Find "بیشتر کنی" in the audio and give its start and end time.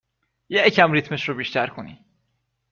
1.35-2.05